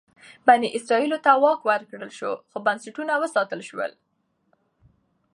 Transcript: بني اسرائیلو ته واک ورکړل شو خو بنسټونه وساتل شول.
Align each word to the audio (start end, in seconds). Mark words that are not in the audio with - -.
بني 0.47 0.69
اسرائیلو 0.77 1.17
ته 1.25 1.31
واک 1.43 1.59
ورکړل 1.69 2.11
شو 2.19 2.31
خو 2.49 2.57
بنسټونه 2.65 3.13
وساتل 3.21 3.59
شول. 3.69 3.91